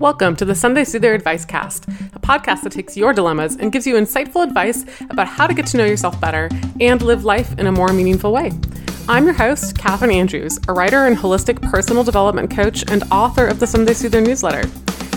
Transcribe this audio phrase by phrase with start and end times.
[0.00, 1.84] Welcome to the Sunday Soother Advice Cast,
[2.14, 5.66] a podcast that takes your dilemmas and gives you insightful advice about how to get
[5.68, 8.50] to know yourself better and live life in a more meaningful way.
[9.08, 13.60] I'm your host, Catherine Andrews, a writer and holistic personal development coach and author of
[13.60, 14.68] the Sunday Soother newsletter.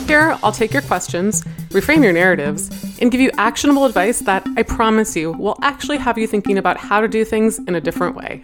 [0.06, 2.70] Here, I'll take your questions, reframe your narratives,
[3.02, 6.78] and give you actionable advice that I promise you will actually have you thinking about
[6.78, 8.44] how to do things in a different way.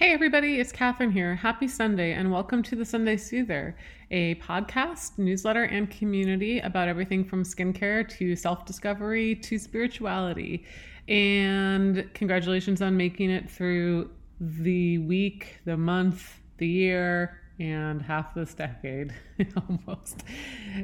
[0.00, 1.34] Hey, everybody, it's Catherine here.
[1.34, 3.76] Happy Sunday, and welcome to the Sunday Soother,
[4.10, 10.64] a podcast, newsletter, and community about everything from skincare to self discovery to spirituality.
[11.06, 14.08] And congratulations on making it through
[14.40, 19.12] the week, the month, the year, and half this decade
[19.68, 20.24] almost.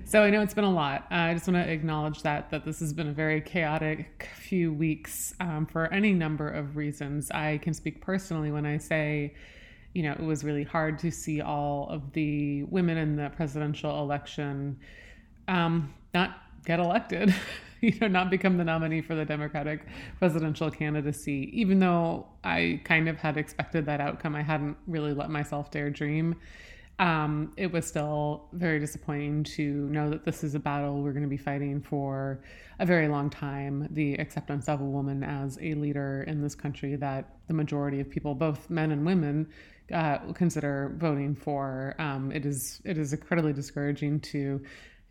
[0.05, 1.07] So I know it's been a lot.
[1.11, 5.35] I just want to acknowledge that that this has been a very chaotic few weeks
[5.41, 7.31] um, for any number of reasons.
[7.31, 9.35] I can speak personally when I say,
[9.95, 13.99] you know, it was really hard to see all of the women in the presidential
[14.01, 14.79] election
[15.49, 16.37] um, not
[16.67, 17.35] get elected.
[17.93, 19.87] you know, not become the nominee for the Democratic
[20.19, 24.35] presidential candidacy, even though I kind of had expected that outcome.
[24.35, 26.35] I hadn't really let myself dare dream.
[26.99, 31.23] Um, it was still very disappointing to know that this is a battle we're going
[31.23, 32.41] to be fighting for
[32.81, 36.97] a very long time the acceptance of a woman as a leader in this country
[36.97, 39.47] that the majority of people, both men and women,
[39.93, 41.95] uh, consider voting for.
[42.01, 44.61] Um, it is it is incredibly discouraging to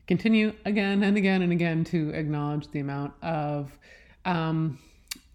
[0.07, 3.77] continue again and again and again to acknowledge the amount of
[4.25, 4.77] um,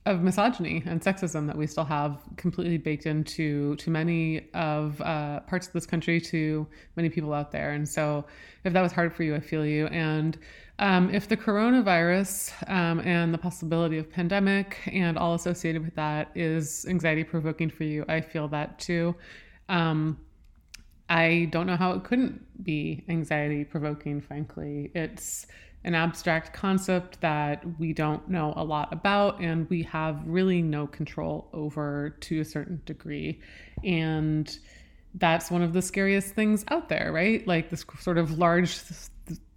[0.07, 5.41] of misogyny and sexism that we still have completely baked into to many of uh,
[5.41, 7.73] parts of this country to many people out there.
[7.73, 8.25] And so
[8.65, 9.87] if that was hard for you i feel you.
[9.89, 10.39] And
[10.79, 16.31] um, if the coronavirus um, and the possibility of pandemic and all associated with that
[16.35, 19.15] is anxiety provoking for you i feel that too.
[19.69, 20.19] Um,
[21.11, 24.93] I don't know how it couldn't be anxiety provoking, frankly.
[24.95, 25.47] It's
[25.83, 30.87] an abstract concept that we don't know a lot about and we have really no
[30.87, 33.41] control over to a certain degree.
[33.83, 34.57] And
[35.15, 37.45] that's one of the scariest things out there, right?
[37.47, 38.79] Like this sort of large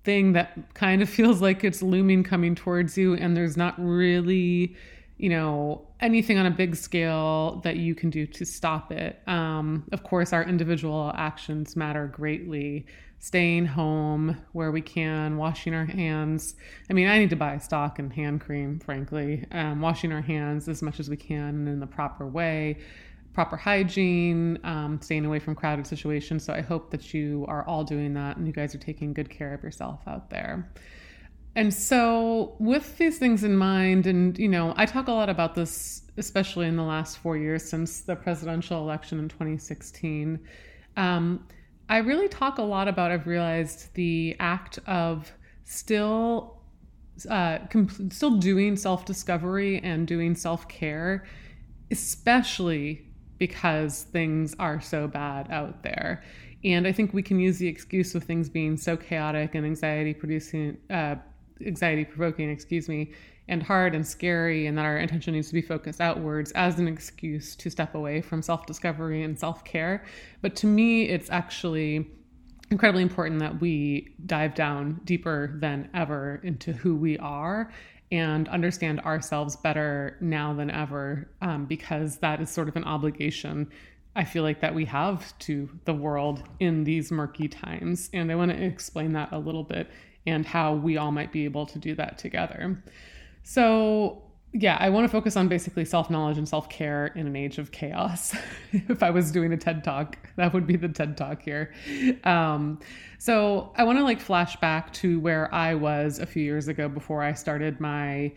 [0.04, 4.76] thing that kind of feels like it's looming coming towards you, and there's not really
[5.24, 9.22] you know, anything on a big scale that you can do to stop it.
[9.26, 12.86] Um, of course, our individual actions matter greatly.
[13.20, 16.56] Staying home where we can, washing our hands.
[16.90, 19.46] I mean, I need to buy stock and hand cream, frankly.
[19.54, 22.80] Um, washing our hands as much as we can in the proper way,
[23.32, 26.44] proper hygiene, um, staying away from crowded situations.
[26.44, 29.30] So I hope that you are all doing that and you guys are taking good
[29.30, 30.70] care of yourself out there.
[31.56, 35.54] And so, with these things in mind, and you know, I talk a lot about
[35.54, 40.40] this, especially in the last four years since the presidential election in 2016.
[40.98, 41.48] Um,
[41.90, 45.32] I really talk a lot about, I've realized, the act of
[45.64, 46.60] still.
[47.30, 51.26] Uh, comp- still doing self discovery and doing self care,
[51.92, 53.06] especially
[53.38, 56.24] because things are so bad out there.
[56.64, 60.14] And I think we can use the excuse of things being so chaotic and anxiety
[60.14, 61.16] producing, uh,
[61.66, 63.12] anxiety provoking, excuse me,
[63.48, 66.88] and hard and scary, and that our attention needs to be focused outwards as an
[66.88, 70.04] excuse to step away from self discovery and self care.
[70.42, 72.08] But to me, it's actually
[72.72, 77.72] incredibly important that we dive down deeper than ever into who we are
[78.12, 83.70] and understand ourselves better now than ever um, because that is sort of an obligation
[84.16, 88.10] I feel like that we have to the world in these murky times.
[88.14, 89.90] And I want to explain that a little bit
[90.26, 92.82] and how we all might be able to do that together.
[93.44, 94.24] So,
[94.54, 97.58] yeah, I want to focus on basically self knowledge and self care in an age
[97.58, 98.36] of chaos.
[98.72, 101.74] if I was doing a TED talk, that would be the TED talk here.
[102.24, 102.80] Um,
[103.18, 106.88] so, I want to like flash back to where I was a few years ago
[106.88, 108.32] before I started my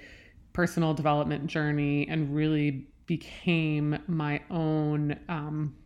[0.53, 5.19] personal development journey and really became my own.
[5.29, 5.77] Um,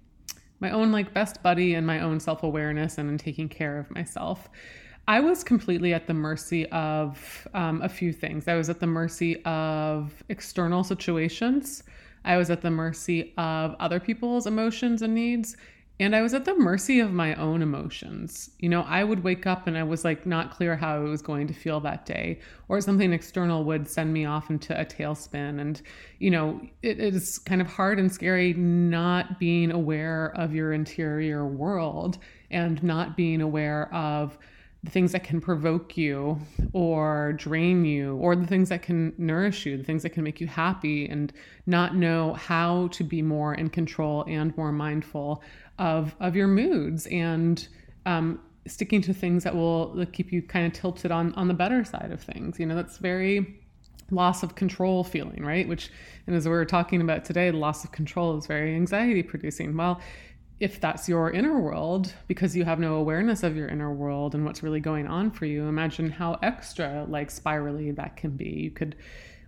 [0.60, 4.50] my own like best buddy and my own self-awareness and in taking care of myself
[5.08, 8.46] I was completely at the mercy of um, a few things.
[8.46, 11.82] I was at the mercy of external situations.
[12.24, 15.56] I was at the mercy of other people's emotions and needs.
[15.98, 18.50] And I was at the mercy of my own emotions.
[18.58, 21.20] You know, I would wake up and I was like not clear how I was
[21.20, 25.60] going to feel that day, or something external would send me off into a tailspin.
[25.60, 25.82] And,
[26.18, 31.46] you know, it is kind of hard and scary not being aware of your interior
[31.46, 32.16] world
[32.50, 34.38] and not being aware of
[34.82, 36.40] the things that can provoke you
[36.72, 40.40] or drain you, or the things that can nourish you, the things that can make
[40.40, 41.32] you happy, and
[41.66, 45.42] not know how to be more in control and more mindful
[45.78, 47.68] of, of your moods and
[48.06, 51.84] um, sticking to things that will keep you kind of tilted on on the better
[51.84, 52.58] side of things.
[52.58, 53.60] You know, that's very
[54.10, 55.68] loss of control feeling, right?
[55.68, 55.90] Which,
[56.26, 59.76] and as we are talking about today, loss of control is very anxiety producing.
[59.76, 60.00] Well,
[60.60, 64.44] if that's your inner world, because you have no awareness of your inner world and
[64.44, 68.50] what's really going on for you, imagine how extra like spirally that can be.
[68.50, 68.94] You could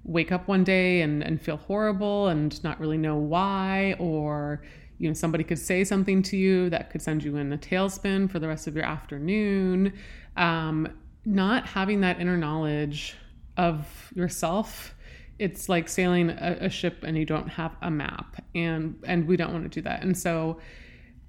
[0.04, 4.62] wake up one day and, and feel horrible and not really know why, or
[4.96, 8.30] you know, somebody could say something to you that could send you in a tailspin
[8.30, 9.92] for the rest of your afternoon.
[10.38, 10.88] Um,
[11.26, 13.16] not having that inner knowledge
[13.58, 14.94] of yourself
[15.38, 19.36] it's like sailing a, a, ship and you don't have a map and and we
[19.36, 20.58] don't want to do that and so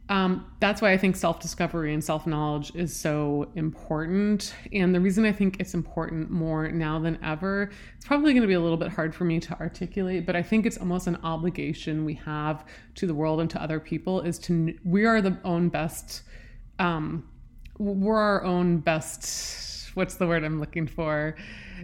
[0.09, 4.53] um, that's why I think self discovery and self knowledge is so important.
[4.73, 8.47] And the reason I think it's important more now than ever, it's probably going to
[8.47, 11.17] be a little bit hard for me to articulate, but I think it's almost an
[11.23, 12.65] obligation we have
[12.95, 16.23] to the world and to other people is to, we are the own best,
[16.79, 17.27] um,
[17.77, 21.35] we're our own best, what's the word I'm looking for?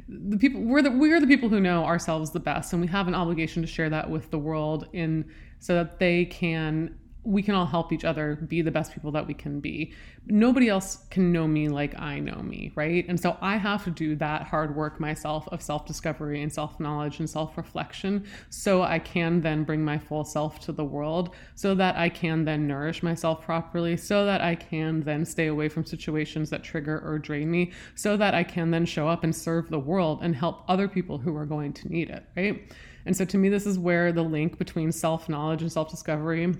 [0.10, 3.07] The people, we're the, we're the people who know ourselves the best, and we have
[3.07, 6.95] an obligation to share that with the world in so that they can
[7.30, 9.94] we can all help each other be the best people that we can be.
[10.26, 13.06] Nobody else can know me like I know me, right?
[13.08, 16.80] And so I have to do that hard work myself of self discovery and self
[16.80, 21.36] knowledge and self reflection so I can then bring my full self to the world,
[21.54, 25.70] so that I can then nourish myself properly, so that I can then stay away
[25.70, 29.36] from situations that trigger or drain me, so that I can then show up and
[29.36, 32.74] serve the world and help other people who are going to need it, right?
[33.06, 36.56] And so to me, this is where the link between self knowledge and self discovery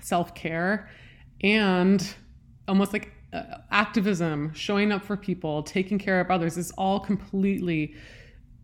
[0.00, 0.88] self care
[1.42, 2.14] and
[2.68, 7.94] almost like uh, activism, showing up for people, taking care of others is all completely,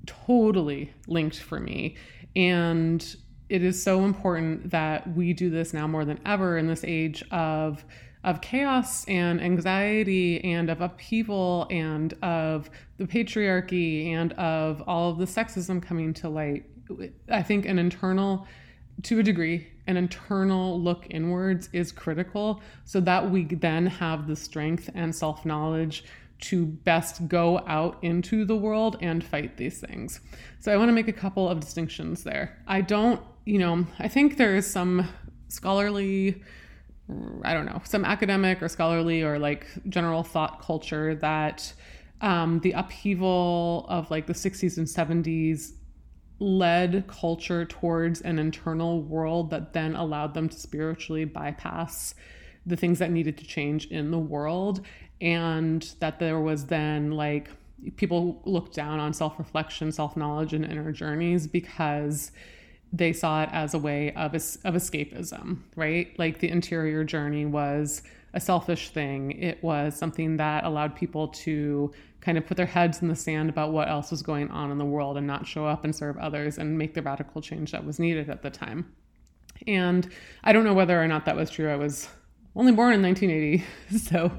[0.07, 1.97] totally linked for me.
[2.37, 3.05] And
[3.49, 7.25] it is so important that we do this now more than ever in this age
[7.31, 7.85] of
[8.23, 12.69] of chaos and anxiety and of upheaval and of
[12.99, 16.67] the patriarchy and of all of the sexism coming to light.
[17.31, 18.47] I think an internal
[19.03, 24.37] to a degree, an internal look inwards is critical so that we then have the
[24.37, 26.05] strength and self knowledge
[26.41, 30.21] to best go out into the world and fight these things.
[30.59, 32.59] So I want to make a couple of distinctions there.
[32.67, 35.07] I don't, you know, I think there is some
[35.49, 36.43] scholarly,
[37.43, 41.73] I don't know, some academic or scholarly or like general thought culture that
[42.23, 45.73] um, the upheaval of like the 60s and 70s
[46.41, 52.15] led culture towards an internal world that then allowed them to spiritually bypass
[52.67, 54.85] the things that needed to change in the world
[55.21, 57.51] and that there was then like
[57.97, 62.33] people looked down on self-reflection self-knowledge and inner journeys because
[62.93, 66.19] they saw it as a way of of escapism right?
[66.19, 68.03] Like the interior journey was
[68.33, 73.03] a selfish thing it was something that allowed people to kind of put their heads
[73.03, 75.67] in the sand about what else was going on in the world and not show
[75.67, 78.93] up and serve others and make the radical change that was needed at the time.
[79.67, 80.09] And
[80.45, 81.71] I don't know whether or not that was true.
[81.71, 82.09] I was
[82.57, 83.65] only born in 1980,
[83.99, 84.33] so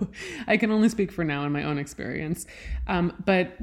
[0.47, 2.45] I can only speak for now in my own experience.
[2.87, 3.57] Um, but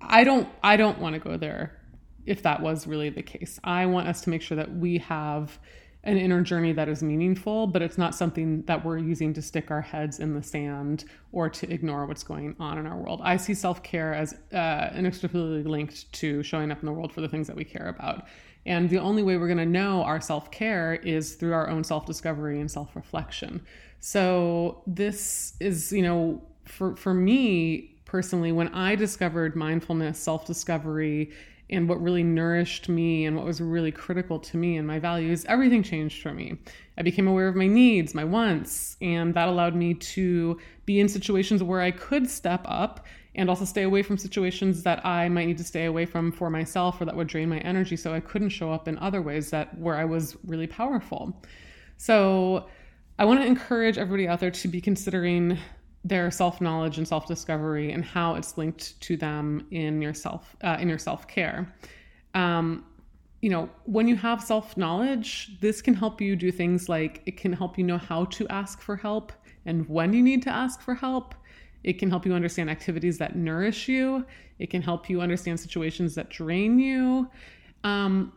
[0.00, 1.78] I don't I don't want to go there
[2.26, 3.58] if that was really the case.
[3.64, 5.58] I want us to make sure that we have
[6.04, 9.70] an inner journey that is meaningful, but it's not something that we're using to stick
[9.70, 13.20] our heads in the sand or to ignore what's going on in our world.
[13.22, 17.20] I see self care as uh, inextricably linked to showing up in the world for
[17.20, 18.26] the things that we care about.
[18.66, 21.84] And the only way we're going to know our self care is through our own
[21.84, 23.60] self discovery and self reflection.
[24.00, 31.30] So, this is, you know, for, for me personally, when I discovered mindfulness, self discovery,
[31.70, 35.44] and what really nourished me and what was really critical to me and my values,
[35.46, 36.58] everything changed for me.
[36.98, 41.08] I became aware of my needs, my wants, and that allowed me to be in
[41.08, 45.46] situations where I could step up and also stay away from situations that I might
[45.46, 48.20] need to stay away from for myself or that would drain my energy so I
[48.20, 51.40] couldn't show up in other ways that where I was really powerful.
[51.96, 52.68] So
[53.18, 55.58] I want to encourage everybody out there to be considering
[56.04, 60.56] their self knowledge and self discovery and how it's linked to them in your self
[60.62, 61.72] uh, in your self care.
[62.34, 62.84] Um,
[63.42, 67.36] you know, when you have self knowledge, this can help you do things like it
[67.36, 69.32] can help you know how to ask for help
[69.66, 71.34] and when you need to ask for help.
[71.82, 74.26] It can help you understand activities that nourish you.
[74.58, 77.30] It can help you understand situations that drain you.
[77.84, 78.34] Um,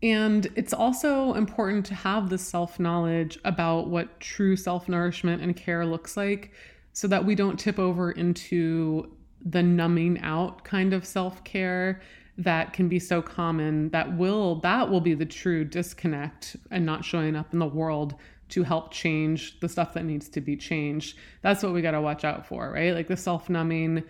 [0.00, 5.56] and it's also important to have this self knowledge about what true self nourishment and
[5.56, 6.52] care looks like
[6.98, 9.08] so that we don't tip over into
[9.40, 12.00] the numbing out kind of self-care
[12.36, 17.04] that can be so common that will that will be the true disconnect and not
[17.04, 18.16] showing up in the world
[18.48, 21.16] to help change the stuff that needs to be changed.
[21.40, 22.92] That's what we got to watch out for, right?
[22.92, 24.02] Like the self numbing.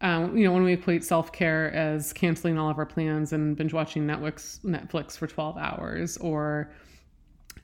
[0.00, 3.56] Um, you know, when we equate self care as canceling all of our plans and
[3.56, 6.70] binge watching Netflix Netflix for twelve hours, or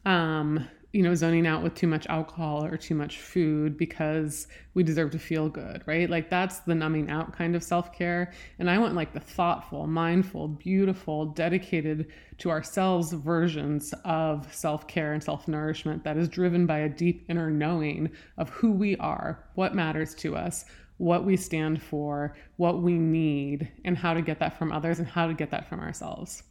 [0.05, 4.83] um, you know, zoning out with too much alcohol or too much food because we
[4.83, 6.11] deserve to feel good, right?
[6.11, 8.33] Like that's the numbing out kind of self care.
[8.59, 12.09] And I want like the thoughtful, mindful, beautiful, dedicated
[12.39, 17.25] to ourselves versions of self care and self nourishment that is driven by a deep
[17.31, 20.67] inner knowing of who we are, what matters to us,
[20.99, 25.09] what we stand for, what we need, and how to get that from others and
[25.09, 26.43] how to get that from ourselves.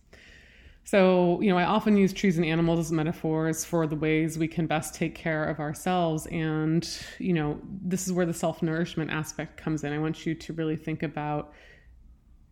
[0.84, 4.48] So, you know, I often use trees and animals as metaphors for the ways we
[4.48, 6.26] can best take care of ourselves.
[6.28, 6.88] And,
[7.20, 9.94] you know, this is where the self nourishment aspect comes in.
[9.94, 11.54] I want you to really think about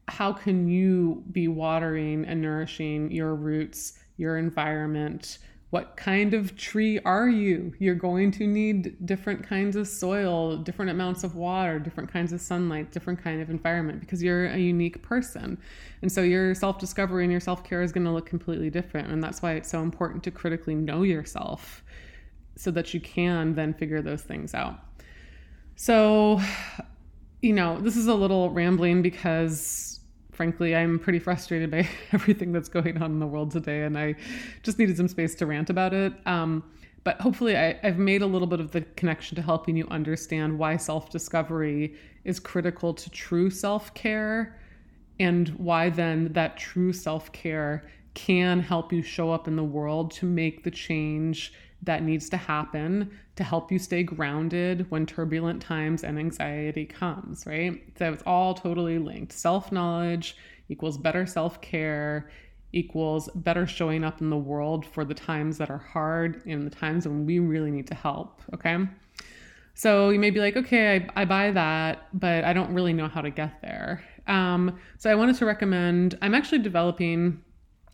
[0.07, 6.99] how can you be watering and nourishing your roots, your environment, what kind of tree
[7.05, 7.73] are you?
[7.77, 12.41] You're going to need different kinds of soil, different amounts of water, different kinds of
[12.41, 15.59] sunlight, different kind of environment because you're a unique person.
[16.01, 19.43] And so your self-discovery and your self-care is going to look completely different and that's
[19.43, 21.83] why it's so important to critically know yourself
[22.55, 24.79] so that you can then figure those things out.
[25.75, 26.41] So,
[27.41, 29.88] you know, this is a little rambling because
[30.39, 34.15] frankly, I'm pretty frustrated by everything that's going on in the world today, and I
[34.63, 36.13] just needed some space to rant about it.
[36.25, 36.63] Um,
[37.03, 40.57] but hopefully, I, have made a little bit of the connection to helping you understand
[40.57, 41.93] why self discovery
[42.23, 44.57] is critical to true self care,
[45.19, 47.89] and why then that true self care
[48.25, 52.35] can help you show up in the world to make the change that needs to
[52.35, 57.81] happen to help you stay grounded when turbulent times and anxiety comes, right?
[57.97, 59.31] So it's all totally linked.
[59.31, 60.35] Self knowledge
[60.67, 62.29] equals better self care
[62.73, 66.75] equals better showing up in the world for the times that are hard and the
[66.75, 68.77] times when we really need to help, okay?
[69.73, 73.07] So you may be like, okay, I, I buy that, but I don't really know
[73.07, 74.03] how to get there.
[74.27, 77.41] Um, so I wanted to recommend, I'm actually developing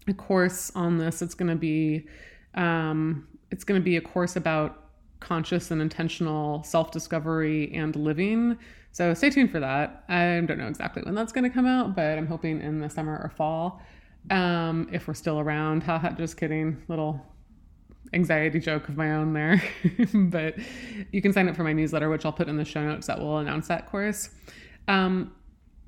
[0.08, 1.22] a course on this.
[1.22, 2.08] It's going to be
[2.56, 4.86] um, it's going to be a course about
[5.20, 8.58] conscious and intentional self discovery and living.
[8.92, 10.04] So stay tuned for that.
[10.08, 12.90] I don't know exactly when that's going to come out, but I'm hoping in the
[12.90, 13.82] summer or fall.
[14.32, 15.84] Um, if we're still around.
[15.84, 16.82] Haha, just kidding.
[16.88, 17.22] Little
[18.14, 19.62] anxiety joke of my own there.
[20.14, 20.56] but
[21.12, 23.20] you can sign up for my newsletter, which I'll put in the show notes that
[23.20, 24.30] will announce that course.
[24.88, 25.34] Um,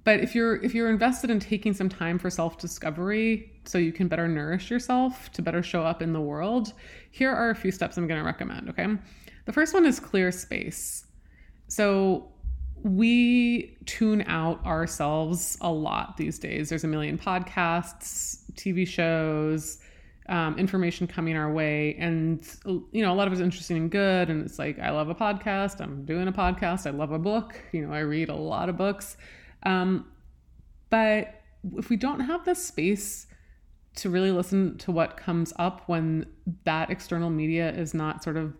[0.03, 4.07] but if you're if you're invested in taking some time for self-discovery so you can
[4.07, 6.74] better nourish yourself to better show up in the world,
[7.12, 8.88] here are a few steps I'm going to recommend, okay?
[9.45, 11.05] The first one is clear space.
[11.67, 12.29] So
[12.83, 16.69] we tune out ourselves a lot these days.
[16.69, 19.79] There's a million podcasts, TV shows,
[20.29, 24.29] um, information coming our way, and you know a lot of it's interesting and good.
[24.29, 25.81] And it's like I love a podcast.
[25.81, 26.86] I'm doing a podcast.
[26.86, 27.59] I love a book.
[27.71, 29.17] You know I read a lot of books.
[29.63, 30.05] Um,
[30.89, 31.41] but
[31.75, 33.26] if we don't have the space
[33.98, 36.25] to really listen to what comes up when
[36.63, 38.54] that external media is not sort of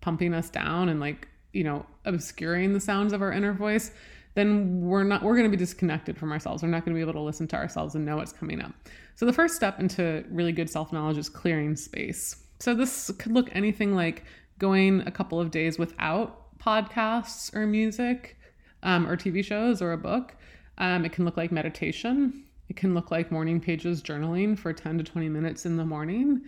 [0.00, 3.92] pumping us down and like, you know, obscuring the sounds of our inner voice,
[4.34, 6.62] then we're not we're going to be disconnected from ourselves.
[6.62, 8.72] We're not going to be able to listen to ourselves and know what's coming up.
[9.16, 12.36] So the first step into really good self-knowledge is clearing space.
[12.58, 14.24] So this could look anything like
[14.58, 18.38] going a couple of days without podcasts or music
[18.82, 20.36] um, or TV shows or a book.
[20.78, 22.44] Um, it can look like meditation.
[22.70, 26.42] It can look like morning pages journaling for 10 to 20 minutes in the morning.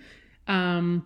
[0.47, 1.05] Um,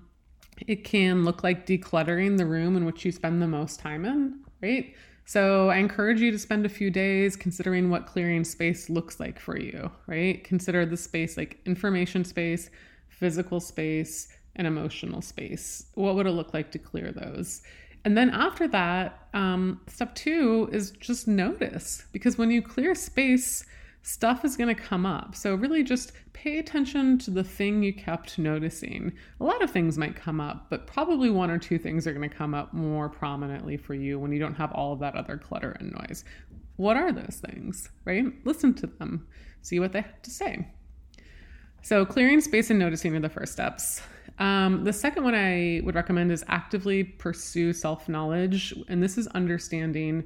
[0.67, 4.41] it can look like decluttering the room in which you spend the most time in,
[4.63, 4.95] right?
[5.25, 9.41] So I encourage you to spend a few days considering what clearing space looks like
[9.41, 10.45] for you, right?
[10.45, 12.69] Consider the space like information space,
[13.09, 15.87] physical space, and emotional space.
[15.95, 17.63] What would it look like to clear those?
[18.05, 23.65] And then after that, um, step two is just notice because when you clear space,
[24.07, 25.35] stuff is going to come up.
[25.35, 29.13] So, really just pay attention to the thing you kept noticing.
[29.41, 32.29] A lot of things might come up, but probably one or two things are going
[32.29, 35.37] to come up more prominently for you when you don't have all of that other
[35.37, 36.25] clutter and noise.
[36.77, 38.27] What are those things, right?
[38.45, 39.27] Listen to them,
[39.63, 40.69] see what they have to say.
[41.83, 44.03] So, clearing space and noticing are the first steps.
[44.39, 48.73] Um, the second one I would recommend is actively pursue self knowledge.
[48.87, 50.23] And this is understanding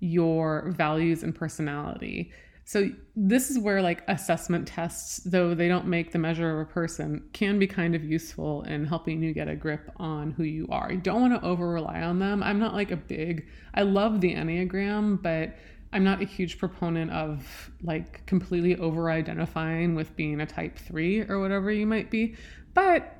[0.00, 2.32] your values and personality.
[2.70, 6.70] So, this is where like assessment tests, though they don't make the measure of a
[6.70, 10.68] person, can be kind of useful in helping you get a grip on who you
[10.70, 10.92] are.
[10.92, 12.44] You don't want to over rely on them.
[12.44, 15.56] I'm not like a big, I love the Enneagram, but
[15.92, 21.22] I'm not a huge proponent of like completely over identifying with being a type three
[21.22, 22.36] or whatever you might be.
[22.74, 23.16] But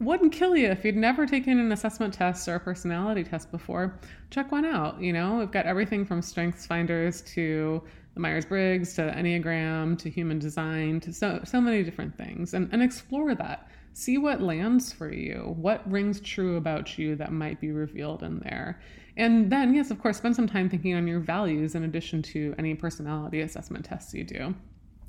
[0.00, 4.00] wouldn't kill you if you'd never taken an assessment test or a personality test before.
[4.30, 4.98] Check one out.
[4.98, 7.82] You know, we've got everything from Strengths Finders to
[8.14, 12.68] the Myers Briggs to Enneagram to Human Design to so so many different things, and
[12.72, 13.68] and explore that.
[13.92, 15.54] See what lands for you.
[15.56, 18.80] What rings true about you that might be revealed in there.
[19.16, 22.56] And then, yes, of course, spend some time thinking on your values in addition to
[22.58, 24.52] any personality assessment tests you do.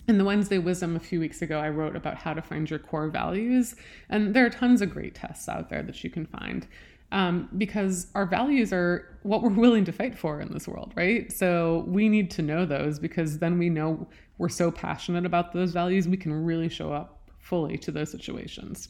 [0.08, 2.78] In the Wednesday Wisdom a few weeks ago, I wrote about how to find your
[2.78, 3.76] core values.
[4.10, 6.68] And there are tons of great tests out there that you can find
[7.12, 11.32] um, because our values are what we're willing to fight for in this world, right?
[11.32, 14.08] So we need to know those because then we know
[14.38, 18.90] we're so passionate about those values, we can really show up fully to those situations.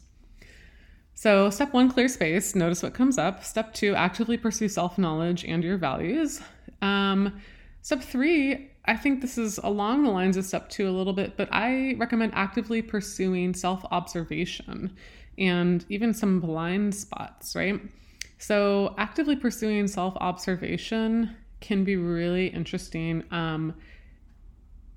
[1.14, 2.54] So, step one, clear space.
[2.54, 3.42] Notice what comes up.
[3.42, 6.42] Step two, actively pursue self knowledge and your values.
[6.82, 7.40] Um,
[7.80, 11.36] step three, I think this is along the lines of step two a little bit,
[11.36, 14.94] but I recommend actively pursuing self observation
[15.38, 17.80] and even some blind spots, right?
[18.38, 23.24] So, actively pursuing self observation can be really interesting.
[23.30, 23.74] Um,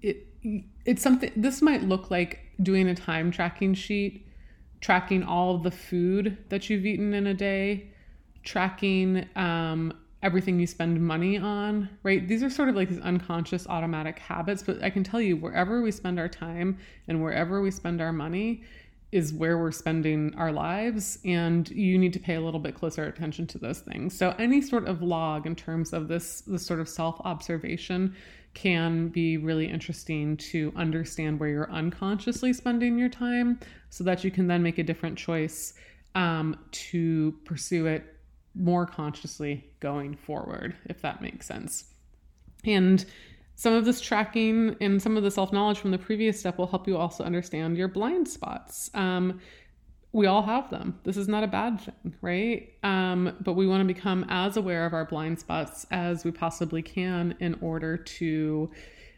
[0.01, 0.27] it,
[0.85, 4.25] it's something, this might look like doing a time tracking sheet
[4.81, 7.89] tracking all the food that you've eaten in a day,
[8.43, 9.93] tracking um,
[10.23, 12.27] everything you spend money on, right?
[12.27, 15.81] These are sort of like these unconscious automatic habits, but I can tell you wherever
[15.81, 16.77] we spend our time
[17.07, 18.63] and wherever we spend our money
[19.11, 23.05] is where we're spending our lives and you need to pay a little bit closer
[23.05, 24.15] attention to those things.
[24.15, 28.15] So any sort of log in terms of this this sort of self-observation
[28.53, 34.31] can be really interesting to understand where you're unconsciously spending your time so that you
[34.31, 35.73] can then make a different choice
[36.15, 38.15] um, to pursue it
[38.55, 41.93] more consciously going forward, if that makes sense.
[42.65, 43.05] And
[43.59, 46.67] some of this tracking and some of the self knowledge from the previous step will
[46.67, 48.89] help you also understand your blind spots.
[48.93, 49.41] Um,
[50.13, 50.97] we all have them.
[51.03, 52.71] This is not a bad thing, right?
[52.83, 56.81] Um, but we want to become as aware of our blind spots as we possibly
[56.81, 58.71] can in order to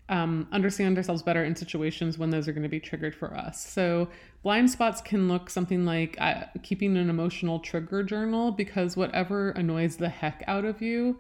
[0.10, 3.64] um, understand ourselves better in situations when those are going to be triggered for us.
[3.64, 4.10] So,
[4.42, 9.98] blind spots can look something like uh, keeping an emotional trigger journal because whatever annoys
[9.98, 11.20] the heck out of you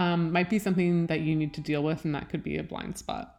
[0.00, 2.62] um, might be something that you need to deal with, and that could be a
[2.62, 3.36] blind spot.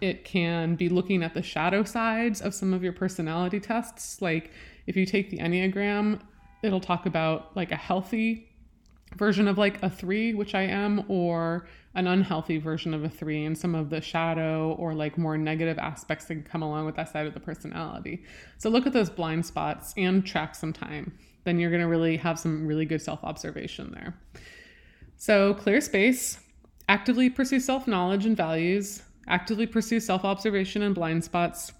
[0.00, 4.50] It can be looking at the shadow sides of some of your personality tests, like
[4.88, 6.20] if you take the Enneagram,
[6.64, 8.48] it'll talk about like a healthy
[9.14, 13.44] version of like a three, which I am, or an unhealthy version of a three,
[13.44, 16.96] and some of the shadow or like more negative aspects that can come along with
[16.96, 18.24] that side of the personality.
[18.58, 21.16] So look at those blind spots and track some time.
[21.44, 24.16] Then you're going to really have some really good self observation there.
[25.16, 26.38] So clear space,
[26.88, 31.72] actively pursue self knowledge and values, actively pursue self observation and blind spots,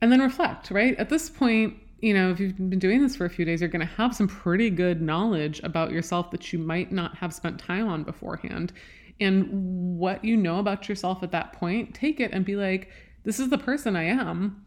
[0.00, 0.96] and then reflect, right?
[0.96, 3.70] At this point, you know, if you've been doing this for a few days, you're
[3.70, 7.58] going to have some pretty good knowledge about yourself that you might not have spent
[7.58, 8.72] time on beforehand.
[9.20, 12.90] And what you know about yourself at that point, take it and be like,
[13.24, 14.64] this is the person I am.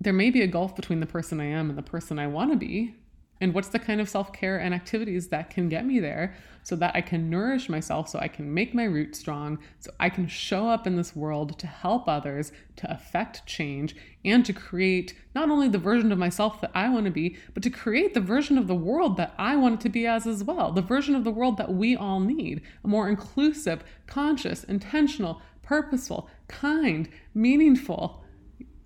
[0.00, 2.50] There may be a gulf between the person I am and the person I want
[2.50, 2.94] to be
[3.40, 6.96] and what's the kind of self-care and activities that can get me there so that
[6.96, 10.68] I can nourish myself so I can make my roots strong so I can show
[10.68, 13.94] up in this world to help others to affect change
[14.24, 17.62] and to create not only the version of myself that I want to be but
[17.64, 20.42] to create the version of the world that I want it to be as as
[20.42, 22.62] well the version of the world that we all need.
[22.82, 28.23] A more inclusive conscious intentional purposeful kind meaningful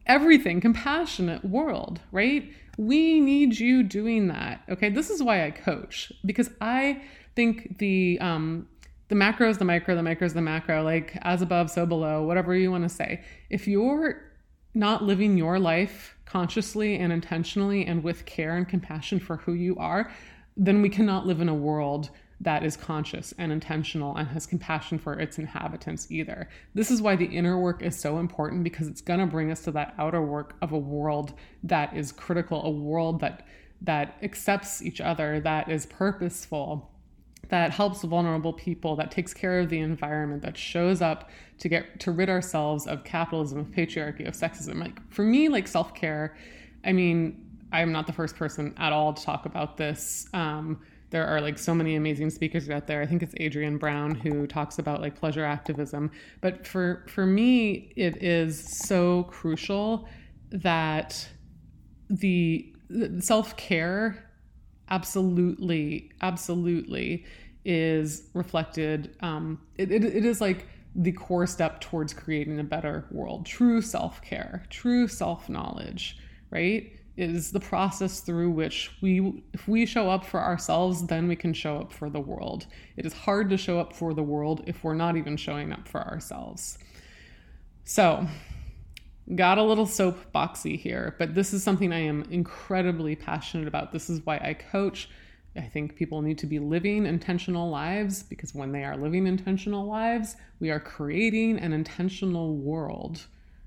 [0.08, 4.62] everything compassionate world right we need you doing that.
[4.70, 4.88] Okay.
[4.88, 7.02] This is why I coach because I
[7.34, 8.68] think the, um,
[9.08, 12.22] the macro is the micro, the micro is the macro, like as above, so below,
[12.22, 13.24] whatever you want to say.
[13.50, 14.22] If you're
[14.74, 19.76] not living your life consciously and intentionally and with care and compassion for who you
[19.76, 20.12] are,
[20.56, 24.98] then we cannot live in a world that is conscious and intentional and has compassion
[24.98, 26.48] for its inhabitants either.
[26.74, 29.62] This is why the inner work is so important because it's going to bring us
[29.62, 33.46] to that outer work of a world that is critical, a world that
[33.80, 36.90] that accepts each other, that is purposeful,
[37.48, 42.00] that helps vulnerable people, that takes care of the environment, that shows up to get
[42.00, 44.80] to rid ourselves of capitalism, of patriarchy, of sexism.
[44.80, 46.36] Like for me, like self-care,
[46.84, 50.28] I mean, I'm not the first person at all to talk about this.
[50.32, 53.00] Um, there are like so many amazing speakers out there.
[53.00, 56.10] I think it's Adrienne Brown who talks about like pleasure activism.
[56.40, 60.08] But for for me, it is so crucial
[60.50, 61.28] that
[62.10, 62.72] the,
[63.20, 64.30] self care
[64.90, 67.24] absolutely, absolutely
[67.64, 69.14] is reflected.
[69.20, 73.46] Um, it, it, it is like the core step towards creating a better world.
[73.46, 76.18] True self care, true self knowledge,
[76.50, 76.97] right?
[77.18, 81.52] Is the process through which we if we show up for ourselves then we can
[81.52, 82.66] show up for the world.
[82.96, 85.88] It is hard to show up for the world if we're not even showing up
[85.88, 86.78] for ourselves.
[87.84, 88.26] So
[89.34, 93.92] got a little soapboxy here but this is something i am incredibly passionate about.
[93.92, 95.10] This is why i coach.
[95.56, 99.86] I think people need to be living intentional lives because when they are living intentional
[99.86, 103.26] lives we are creating an intentional world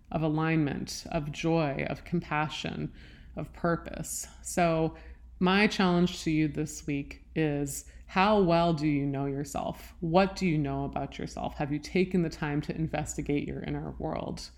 [0.09, 2.93] of alignment of joy of compassion
[3.35, 4.27] of purpose.
[4.43, 4.95] So,
[5.39, 9.93] my challenge to you this week is how well do you know yourself?
[10.01, 11.55] What do you know about yourself?
[11.55, 14.49] Have you taken the time to investigate your inner world?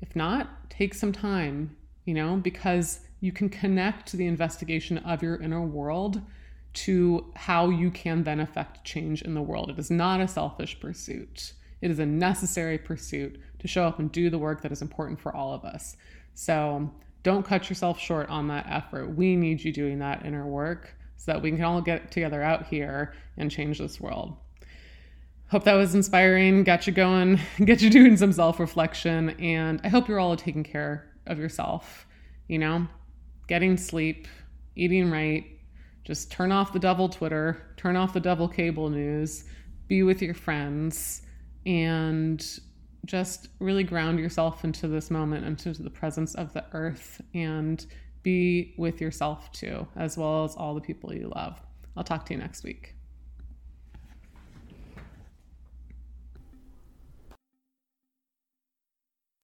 [0.00, 5.36] If not, take some time, you know, because you can connect the investigation of your
[5.40, 6.20] inner world
[6.74, 9.70] to how you can then affect change in the world.
[9.70, 11.52] It is not a selfish pursuit.
[11.80, 15.20] It is a necessary pursuit to show up and do the work that is important
[15.20, 15.96] for all of us.
[16.34, 16.90] So,
[17.24, 19.16] don't cut yourself short on that effort.
[19.16, 22.66] We need you doing that inner work so that we can all get together out
[22.66, 24.36] here and change this world.
[25.48, 29.88] Hope that was inspiring, got you going, get you doing some self reflection, and I
[29.88, 32.06] hope you're all taking care of yourself.
[32.46, 32.86] You know,
[33.48, 34.28] getting sleep,
[34.76, 35.44] eating right,
[36.04, 39.44] just turn off the devil Twitter, turn off the devil cable news,
[39.88, 41.22] be with your friends,
[41.64, 42.60] and
[43.04, 47.84] just really ground yourself into this moment, into the presence of the earth, and
[48.22, 51.60] be with yourself too, as well as all the people you love.
[51.96, 52.94] I'll talk to you next week.